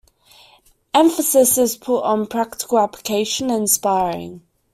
[0.95, 4.41] Emphasis is put on practical application and sparring.